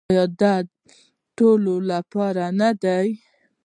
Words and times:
آیا 0.09 0.25
د 0.39 0.43
ټولو 1.37 1.73
لپاره 1.91 2.45
نه 2.59 2.69
دی؟ 2.83 3.07